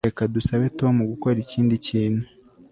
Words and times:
Reka 0.09 0.23
dusabe 0.35 0.65
Tom 0.79 0.95
gukora 1.11 1.37
ikindi 1.45 1.75
kintu 1.87 2.21